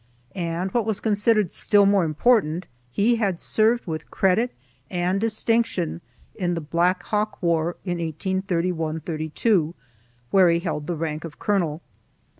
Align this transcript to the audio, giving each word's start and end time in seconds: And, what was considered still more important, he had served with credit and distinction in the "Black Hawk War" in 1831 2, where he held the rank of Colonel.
And, 0.33 0.71
what 0.71 0.83
was 0.87 0.99
considered 0.99 1.53
still 1.53 1.85
more 1.85 2.03
important, 2.03 2.65
he 2.89 3.17
had 3.17 3.39
served 3.39 3.85
with 3.85 4.09
credit 4.09 4.51
and 4.89 5.21
distinction 5.21 6.01
in 6.33 6.55
the 6.55 6.59
"Black 6.61 7.03
Hawk 7.03 7.37
War" 7.39 7.77
in 7.85 7.99
1831 7.99 9.03
2, 9.35 9.75
where 10.31 10.49
he 10.49 10.57
held 10.57 10.87
the 10.87 10.95
rank 10.95 11.23
of 11.23 11.37
Colonel. 11.37 11.83